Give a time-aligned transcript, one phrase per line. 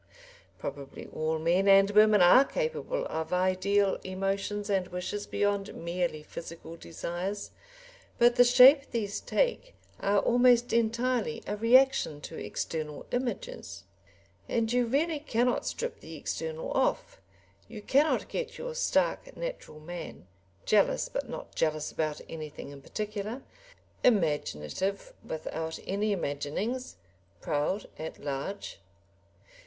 [0.57, 6.75] Probably all men and women are capable of ideal emotions and wishes beyond merely physical
[6.75, 7.51] desires,
[8.17, 13.83] but the shape these take are almost entirely a reaction to external images.
[14.49, 17.21] And you really cannot strip the external off;
[17.67, 20.25] you cannot get your stark natural man,
[20.65, 23.43] jealous, but not jealous about anything in particular,
[24.03, 26.95] imaginative without any imaginings,
[27.39, 28.79] proud at large.